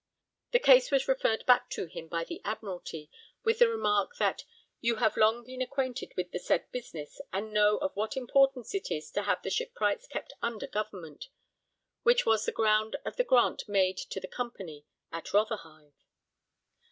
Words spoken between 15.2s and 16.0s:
Rotherhithe.'